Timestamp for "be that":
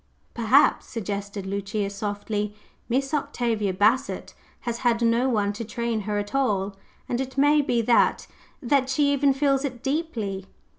7.61-8.25